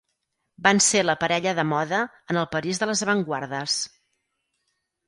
Van 0.67 0.79
ser 0.85 1.03
la 1.05 1.15
parella 1.25 1.53
de 1.59 1.67
moda 1.73 2.01
en 2.35 2.41
el 2.45 2.49
París 2.57 2.83
de 2.85 2.89
les 2.93 3.07
avantguardes. 3.09 3.79